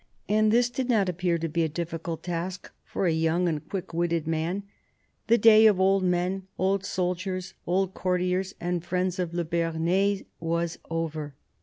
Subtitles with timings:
[0.27, 3.93] And this did not appear to be a difficult task for a young and quick
[3.93, 4.63] witted man.
[5.27, 10.79] The day of old men, old soldiers, old courtiers and friends of "le Bearnais," was
[10.89, 11.35] over.